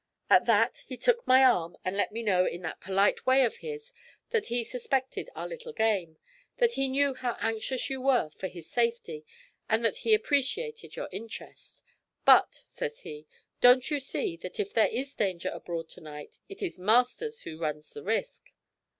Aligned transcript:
At 0.31 0.45
that 0.45 0.81
he 0.87 0.97
took 0.97 1.27
my 1.27 1.43
arm 1.43 1.77
and 1.85 1.95
let 1.95 2.11
me 2.11 2.23
know 2.23 2.43
in 2.47 2.63
that 2.63 2.81
polite 2.81 3.23
way 3.27 3.45
of 3.45 3.57
his 3.57 3.93
that 4.31 4.47
he 4.47 4.63
suspected 4.63 5.29
our 5.35 5.47
little 5.47 5.73
game; 5.73 6.17
that 6.57 6.73
he 6.73 6.89
knew 6.89 7.13
how 7.13 7.37
anxious 7.39 7.87
you 7.87 8.01
were 8.01 8.31
for 8.31 8.47
his 8.47 8.67
safety, 8.67 9.23
and 9.69 9.85
that 9.85 9.97
he 9.97 10.15
appreciated 10.15 10.95
your 10.95 11.07
interest. 11.11 11.83
"But," 12.25 12.61
says 12.63 13.01
he, 13.01 13.27
"don't 13.61 13.91
you 13.91 13.99
see 13.99 14.35
that 14.37 14.59
if 14.59 14.73
there 14.73 14.89
is 14.89 15.13
danger 15.13 15.49
abroad 15.51 15.87
to 15.89 16.01
night, 16.01 16.39
it 16.49 16.63
is 16.63 16.79
Masters 16.79 17.41
who 17.41 17.59
runs 17.59 17.91
the 17.91 18.01
risk?" 18.01 18.41